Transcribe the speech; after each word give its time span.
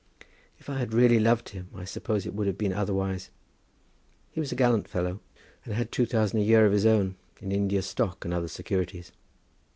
"If 0.57 0.67
I 0.67 0.79
had 0.79 0.95
really 0.95 1.19
loved 1.19 1.49
him 1.49 1.69
I 1.75 1.85
suppose 1.85 2.25
it 2.25 2.33
would 2.33 2.47
have 2.47 2.57
been 2.57 2.73
otherwise. 2.73 3.29
He 4.31 4.39
was 4.39 4.51
a 4.51 4.55
gallant 4.55 4.87
fellow, 4.87 5.19
and 5.63 5.75
had 5.75 5.91
two 5.91 6.07
thousand 6.07 6.39
a 6.39 6.43
year 6.43 6.65
of 6.65 6.71
his 6.73 6.87
own, 6.87 7.17
in 7.39 7.51
India 7.51 7.83
stock 7.83 8.25
and 8.25 8.33
other 8.33 8.47
securities." 8.47 9.11